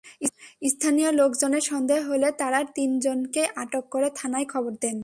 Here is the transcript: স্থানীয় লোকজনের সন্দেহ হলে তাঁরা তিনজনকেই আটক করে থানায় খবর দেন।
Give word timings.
স্থানীয় 0.67 1.09
লোকজনের 1.11 1.63
সন্দেহ 1.63 1.99
হলে 2.09 2.27
তাঁরা 2.37 2.59
তিনজনকেই 2.75 3.47
আটক 3.55 3.83
করে 3.89 4.07
থানায় 4.15 4.47
খবর 4.53 4.73
দেন। 4.81 4.97